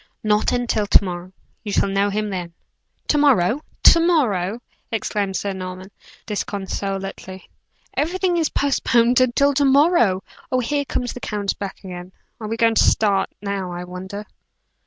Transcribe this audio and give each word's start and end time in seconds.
"Not 0.23 0.51
until 0.51 0.87
to 0.87 1.03
morrow 1.03 1.31
you 1.63 1.71
shall 1.71 1.87
know 1.87 2.09
him 2.09 2.31
then." 2.31 2.53
"To 3.09 3.19
morrow! 3.19 3.61
to 3.83 3.99
morrow!" 3.99 4.59
exclaimed 4.91 5.35
Sir 5.35 5.53
Norman, 5.53 5.91
disconsolately. 6.25 7.47
"Everything 7.95 8.35
is 8.37 8.49
postponed 8.49 9.21
until 9.21 9.53
to 9.53 9.63
morrow! 9.65 10.23
Oh, 10.51 10.57
here 10.59 10.85
comes 10.85 11.13
the 11.13 11.19
count 11.19 11.59
back 11.59 11.83
again. 11.83 12.13
Are 12.39 12.47
we 12.47 12.57
going 12.57 12.73
to 12.73 12.83
start 12.83 13.29
now, 13.43 13.71
I 13.71 13.83
wonder?" 13.83 14.25